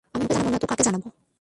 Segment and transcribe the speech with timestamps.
[0.15, 1.07] আমি ওঁকে জানব না তো কে জানবে?